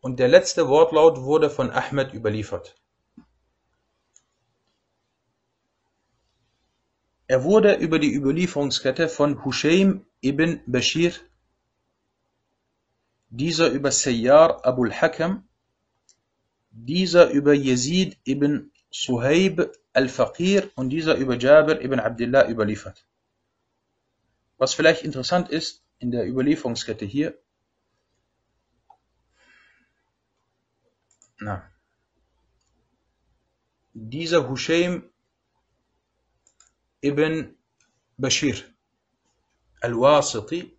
[0.00, 2.76] Und der letzte Wortlaut wurde von Ahmed überliefert.
[7.28, 11.12] Er wurde über die Überlieferungskette von Hushaym ibn Bashir,
[13.30, 15.48] dieser über Sayyar Abul Hakam,
[16.70, 23.06] dieser über Yazid ibn Suhaib al-Faqir und dieser über Jabir ibn Abdullah überliefert.
[24.58, 27.38] Was vielleicht interessant ist in der Überlieferungskette hier,
[31.38, 31.70] na,
[33.92, 35.10] dieser Hushaym
[37.02, 37.56] ibn
[38.16, 38.56] Bashir
[39.80, 40.76] al-Wasiti,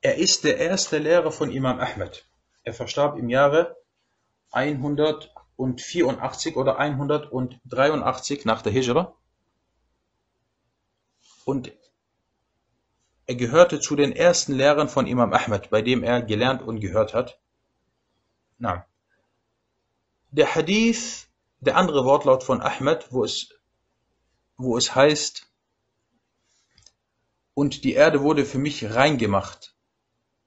[0.00, 2.26] er ist der erste Lehrer von Imam Ahmed.
[2.64, 3.76] Er verstarb im Jahre
[5.58, 9.14] 184 oder 183 nach der Hijra.
[11.44, 11.72] Und
[13.26, 17.14] er gehörte zu den ersten Lehrern von Imam Ahmed, bei dem er gelernt und gehört
[17.14, 17.40] hat.
[18.58, 18.86] Na.
[20.30, 21.28] Der Hadith,
[21.60, 23.50] der andere Wortlaut von Ahmed, wo es,
[24.56, 25.48] wo es heißt,
[27.54, 29.76] und die Erde wurde für mich rein gemacht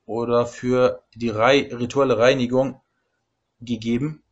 [0.06, 2.82] oder für die rituelle Reinigung
[3.62, 4.24] gegeben.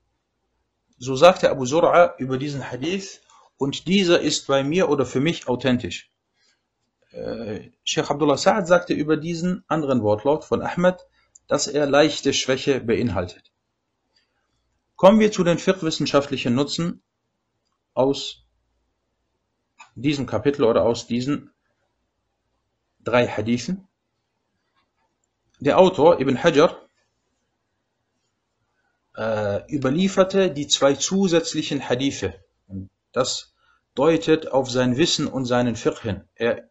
[1.03, 3.19] So sagte Abu Sur'a über diesen Hadith,
[3.57, 6.09] und dieser ist bei mir oder für mich authentisch.
[7.11, 11.05] Äh, Sheikh Abdullah Sa'ad sagte über diesen anderen Wortlaut von Ahmed,
[11.47, 13.51] dass er leichte Schwäche beinhaltet.
[14.95, 17.03] Kommen wir zu den fiqh-wissenschaftlichen Nutzen
[17.93, 18.45] aus
[19.95, 21.51] diesem Kapitel oder aus diesen
[23.01, 23.89] drei Hadithen.
[25.59, 26.82] Der Autor Ibn Hajar
[29.15, 32.33] überlieferte die zwei zusätzlichen Hadithe.
[33.11, 33.53] Das
[33.95, 36.23] deutet auf sein Wissen und seinen Fiqh hin.
[36.35, 36.69] Er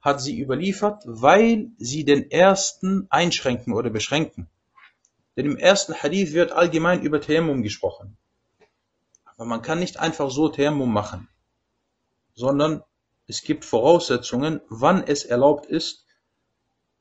[0.00, 4.48] hat sie überliefert, weil sie den ersten einschränken oder beschränken.
[5.36, 8.16] Denn im ersten Hadith wird allgemein über Tayammum gesprochen.
[9.24, 11.28] Aber man kann nicht einfach so Tayammum machen,
[12.34, 12.82] sondern
[13.28, 16.06] es gibt Voraussetzungen, wann es erlaubt ist,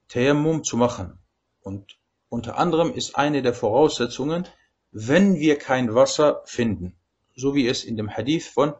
[0.09, 1.17] Tayammum zu machen.
[1.61, 1.97] Und
[2.29, 4.47] unter anderem ist eine der Voraussetzungen,
[4.91, 6.95] wenn wir kein Wasser finden,
[7.35, 8.73] so wie es in dem Hadith von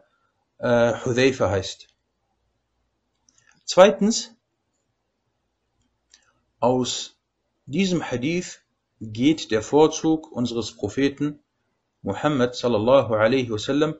[0.58, 1.88] äh, Hudhaifa heißt.
[3.64, 4.34] Zweitens,
[6.58, 7.18] aus
[7.66, 8.60] diesem Hadith
[9.00, 11.40] geht der Vorzug unseres Propheten
[12.02, 13.94] Muhammad sallallahu alaihi wasallam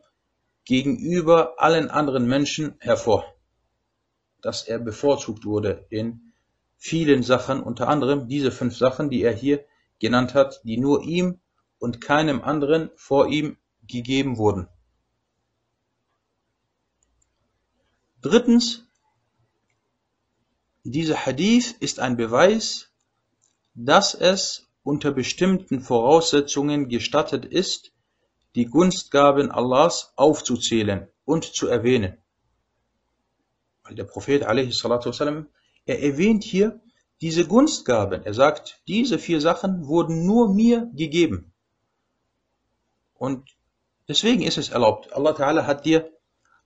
[0.64, 3.24] gegenüber allen anderen Menschen hervor,
[4.40, 6.32] dass er bevorzugt wurde in
[6.76, 9.64] vielen Sachen, unter anderem diese fünf Sachen, die er hier
[9.98, 11.40] genannt hat, die nur ihm
[11.79, 14.67] und keinem anderen vor ihm gegeben wurden.
[18.21, 18.85] Drittens,
[20.83, 22.89] dieser Hadith ist ein Beweis,
[23.73, 27.91] dass es unter bestimmten Voraussetzungen gestattet ist,
[28.55, 32.17] die Gunstgaben Allahs aufzuzählen und zu erwähnen.
[33.83, 35.47] Weil der Prophet والسلام,
[35.85, 36.79] er erwähnt hier
[37.21, 38.23] diese Gunstgaben.
[38.23, 41.53] Er sagt, diese vier Sachen wurden nur mir gegeben.
[43.17, 43.55] Und
[44.07, 45.13] deswegen ist es erlaubt.
[45.13, 46.11] Allah Ta'ala hat dir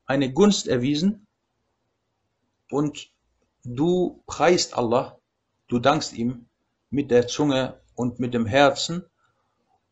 [0.05, 1.27] eine Gunst erwiesen
[2.69, 3.11] und
[3.69, 5.19] Du preist Allah,
[5.67, 6.47] du dankst ihm
[6.89, 9.03] mit der Zunge und mit dem Herzen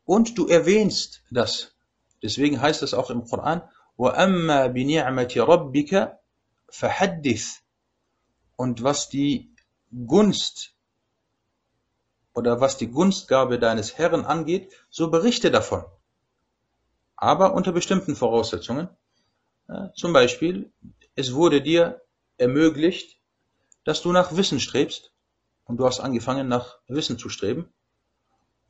[0.05, 1.75] und du erwähnst das.
[2.23, 3.63] Deswegen heißt es auch im Koran,
[3.97, 6.17] وَأَمَّا بِنِعْمَةِ رَبِّكَ
[6.69, 7.63] فَحَدِّث
[8.55, 9.53] Und was die
[9.91, 10.73] Gunst
[12.34, 15.84] oder was die Gunstgabe deines Herrn angeht, so berichte davon.
[17.20, 18.88] Aber unter bestimmten Voraussetzungen.
[19.94, 20.72] Zum Beispiel,
[21.14, 22.00] es wurde dir
[22.38, 23.18] ermöglicht,
[23.85, 25.12] dass du nach Wissen strebst
[25.66, 27.68] und du hast angefangen nach Wissen zu streben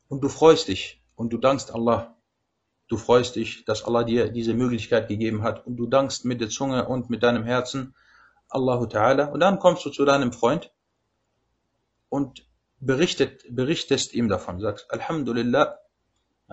[0.09, 2.17] und du freust dich und du dankst Allah.
[2.89, 6.49] Du freust dich, dass Allah dir diese Möglichkeit gegeben hat und du dankst mit der
[6.49, 7.95] Zunge und mit deinem Herzen
[8.49, 10.73] Allahu Ta'ala und dann kommst du zu deinem Freund
[12.09, 12.45] und
[12.81, 15.77] berichtet, berichtest ihm davon, sagst Alhamdulillah,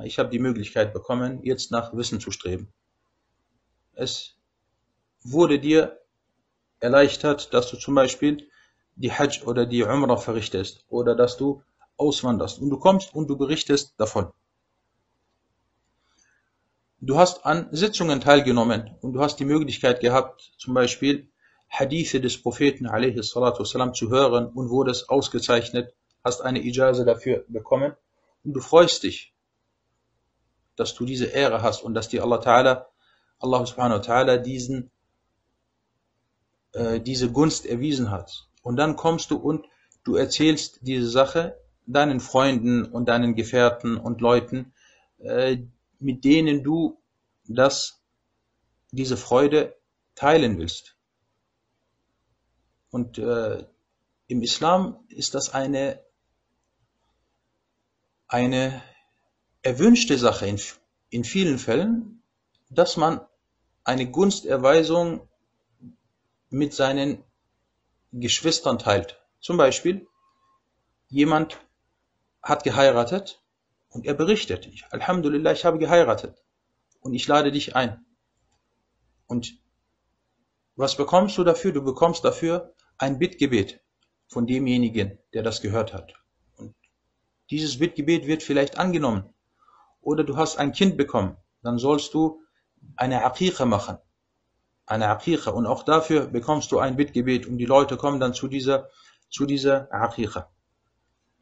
[0.03, 2.73] ich habe die Möglichkeit bekommen, jetzt nach Wissen zu streben.
[3.93, 4.35] Es
[5.21, 5.99] wurde dir
[6.79, 8.49] erleichtert, dass du zum Beispiel
[8.95, 11.63] die Hajj oder die Umrah verrichtest oder dass du
[11.97, 14.31] auswanderst und du kommst und du berichtest davon.
[16.99, 21.29] Du hast an Sitzungen teilgenommen und du hast die Möglichkeit gehabt, zum Beispiel
[21.69, 27.93] Hadithe des Propheten والسلام, zu hören und wurdest ausgezeichnet, hast eine Ijaze dafür bekommen
[28.43, 29.33] und du freust dich,
[30.78, 32.86] dass du diese Ehre hast und dass dir Allah Ta'ala,
[33.38, 34.90] Allah subhanahu wa ta'ala diesen
[36.72, 38.48] äh, diese Gunst erwiesen hat.
[38.62, 39.66] Und dann kommst du und
[40.04, 44.72] du erzählst diese Sache deinen Freunden und deinen Gefährten und Leuten,
[45.18, 45.58] äh,
[45.98, 47.00] mit denen du
[47.46, 48.02] das,
[48.90, 49.76] diese Freude
[50.14, 50.96] teilen willst.
[52.90, 53.64] Und äh,
[54.26, 56.02] im Islam ist das eine,
[58.26, 58.82] eine
[59.68, 60.60] erwünschte Sache in,
[61.10, 62.22] in vielen Fällen,
[62.70, 63.20] dass man
[63.84, 65.06] eine Gunsterweisung
[66.50, 67.22] mit seinen
[68.12, 69.20] Geschwistern teilt.
[69.40, 70.06] Zum Beispiel,
[71.08, 71.58] jemand
[72.42, 73.42] hat geheiratet
[73.90, 76.34] und er berichtet, Alhamdulillah, ich habe geheiratet
[77.00, 78.04] und ich lade dich ein.
[79.26, 79.58] Und
[80.76, 81.72] was bekommst du dafür?
[81.72, 83.80] Du bekommst dafür ein Bittgebet.
[84.30, 86.12] von demjenigen, der das gehört hat.
[86.56, 86.74] Und
[87.50, 89.24] dieses Bittgebet wird vielleicht angenommen.
[90.08, 92.40] Oder du hast ein Kind bekommen, dann sollst du
[92.96, 93.98] eine Aqiqa machen.
[94.86, 95.50] Eine Aqiqa.
[95.50, 98.88] Und auch dafür bekommst du ein Bittgebet und die Leute kommen dann zu dieser,
[99.28, 100.50] zu dieser Aqiqa.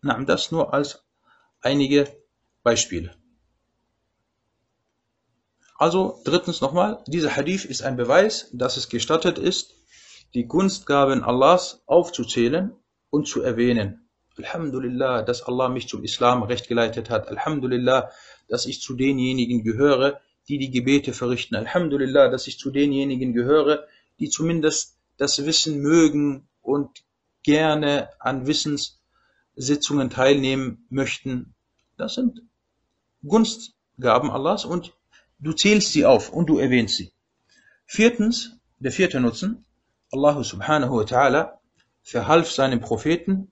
[0.02, 1.06] Na, das nur als
[1.60, 2.08] einige
[2.64, 3.14] Beispiele.
[5.76, 9.74] Also drittens nochmal, dieser Hadith ist ein Beweis, dass es gestattet ist,
[10.34, 12.74] die Gunstgaben Allahs aufzuzählen
[13.10, 14.05] und zu erwähnen.
[14.38, 17.28] Alhamdulillah, dass Allah mich zum Islam recht geleitet hat.
[17.28, 18.10] Alhamdulillah,
[18.48, 21.56] dass ich zu denjenigen gehöre, die die Gebete verrichten.
[21.56, 23.86] Alhamdulillah, dass ich zu denjenigen gehöre,
[24.20, 27.04] die zumindest das Wissen mögen und
[27.42, 31.54] gerne an Wissenssitzungen teilnehmen möchten.
[31.96, 32.42] Das sind
[33.24, 34.92] Gunstgaben Allahs und
[35.38, 37.12] du zählst sie auf und du erwähnst sie.
[37.86, 39.64] Viertens, der vierte Nutzen,
[40.12, 41.58] Allah subhanahu wa ta'ala
[42.02, 43.50] verhalf seinem Propheten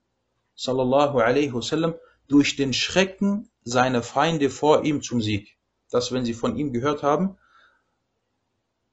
[0.55, 1.95] sallallahu alaihi wasallam
[2.27, 5.57] durch den Schrecken seiner Feinde vor ihm zum Sieg.
[5.89, 7.37] Das, wenn sie von ihm gehört haben.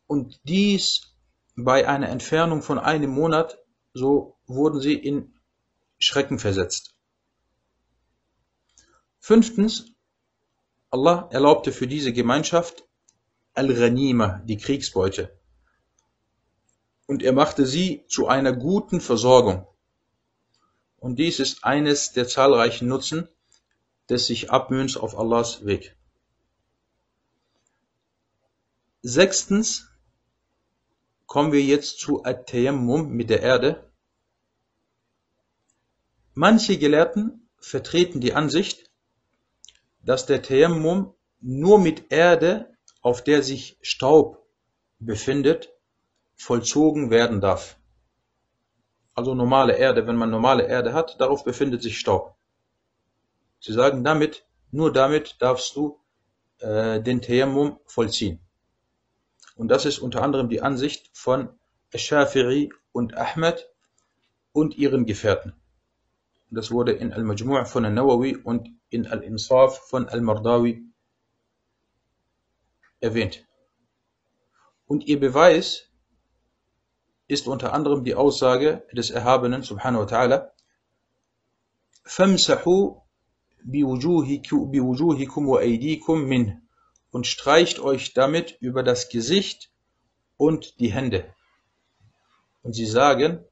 [0.07, 1.15] Und dies
[1.57, 3.59] bei einer Entfernung von einem Monat,
[3.95, 5.35] so wurden sie in
[5.99, 6.95] Schrecken versetzt.
[9.19, 9.93] Fünftens,
[10.91, 12.85] Allah erlaubte für diese Gemeinschaft
[13.55, 15.39] Al-Ghanima, die Kriegsbeute.
[17.07, 19.67] Und er machte sie zu einer guten Versorgung.
[21.03, 23.29] Und dies ist eines der zahlreichen Nutzen
[24.09, 25.97] des sich Abmühens auf Allahs Weg.
[29.03, 29.89] Sechstens
[31.27, 33.91] kommen wir jetzt zu At-Tayammum mit der Erde.
[36.35, 38.89] Manche Gelehrten vertreten die Ansicht,
[40.05, 44.47] dass der Tayammum nur mit Erde, auf der sich Staub
[45.01, 45.73] befindet,
[46.37, 47.77] vollzogen werden darf.
[49.23, 52.35] Also normale Erde, wenn man normale Erde hat, darauf befindet sich Staub.
[53.61, 56.01] Sie sagen damit, nur damit darfst du
[56.59, 58.41] äh, den Tayammum vollziehen.
[59.55, 61.51] Und das ist unter anderem die Ansicht von
[61.95, 63.71] Shafi'i und Ahmed
[64.51, 65.53] und ihren Gefährten.
[66.51, 70.83] Das wurde in Al-Majmu' von Al-Nawawi und in Al-Insaf von Al-Mardawi
[72.99, 73.47] erwähnt.
[74.87, 75.92] Und ihr Beweis
[77.28, 80.52] ist unter anderem die Aussage des Erhabenen subhanahu wa ta'ala
[82.06, 83.02] فَامْسَحُوا
[83.66, 86.62] بِوُجُوهِكُمْ وَأَيْدِيكُمْ مِنْهُ
[87.12, 89.72] und streicht euch damit über das Gesicht
[90.38, 91.34] und die Hände.
[92.64, 93.44] Und sie sagen,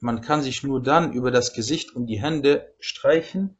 [0.00, 3.56] man kann sich nur dann über das Gesicht und die Hände streichen,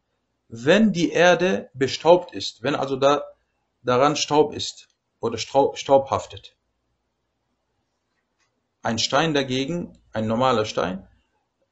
[0.49, 3.23] wenn die Erde bestaubt ist, wenn also da
[3.83, 4.89] daran Staub ist
[5.21, 6.56] oder Staub haftet.
[8.88, 11.06] Ein Stein dagegen, ein normaler Stein,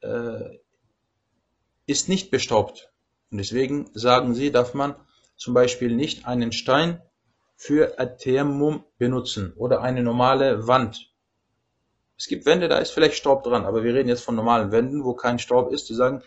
[0.01, 0.57] äh,
[1.86, 2.91] ist nicht bestaubt.
[3.32, 4.95] Und deswegen sagen sie, darf man
[5.38, 7.01] zum Beispiel nicht einen Stein
[7.55, 11.13] für At-Tayammum benutzen oder eine normale Wand.
[12.18, 15.05] Es gibt Wände, da ist vielleicht Staub dran, aber wir reden jetzt von normalen Wänden,
[15.05, 15.88] wo kein Staub ist.
[15.88, 16.22] Die sagen,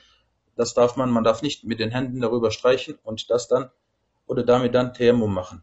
[0.57, 3.71] das darf man, man darf nicht mit den Händen darüber streichen und das dann
[4.27, 5.63] oder damit dann Tayammum machen.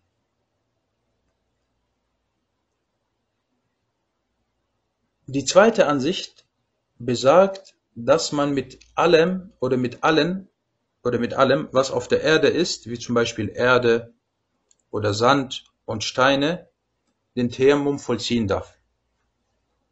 [5.28, 6.46] Die zweite Ansicht
[7.00, 10.48] besagt, dass man mit allem oder mit allen
[11.04, 14.14] oder mit allem, was auf der Erde ist, wie zum Beispiel Erde,
[14.92, 16.70] oder Sand und Steine
[17.36, 18.78] den Tayammum vollziehen darf.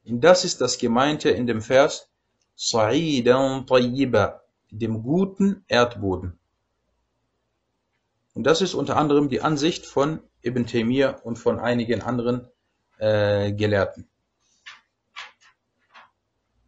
[0.05, 2.09] Und das ist das Gemeinte in dem Vers
[2.55, 6.37] Sa'idan tayyiba, dem guten Erdboden.
[8.33, 12.47] Und das ist unter anderem die Ansicht von Ibn Taymiyyah und von einigen anderen
[12.97, 14.07] äh, Gelehrten.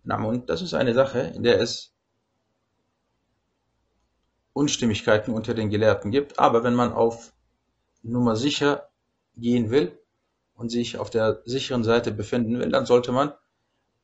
[0.05, 1.93] Und das ist eine Sache, in der es
[4.53, 6.39] Unstimmigkeiten unter den Gelehrten gibt.
[6.39, 7.33] Aber wenn man auf
[8.03, 8.89] Nummer sicher
[9.37, 9.99] gehen will
[10.55, 13.33] und sich auf der sicheren Seite befinden will, dann sollte man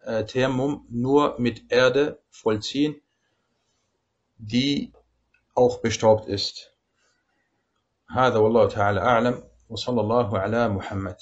[0.01, 3.01] äh, Thermum nur mit Erde vollziehen,
[4.39, 4.93] die
[5.55, 6.73] auch bestaubt ist.
[8.09, 11.17] هذا والله تعالى أعلم وصلى الله على محمد